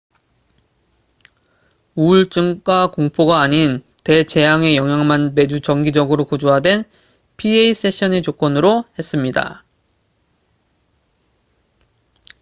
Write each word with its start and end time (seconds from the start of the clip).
우울증과 1.95 2.89
공포가 2.89 3.39
아닌 3.41 3.83
대재앙의 4.03 4.75
영향만 4.75 5.35
매주 5.35 5.59
정기적으로 5.61 6.25
구조화된 6.25 6.85
pa 7.37 7.71
세션의 7.75 8.23
조건으로 8.23 8.83
했습니다 8.97 9.63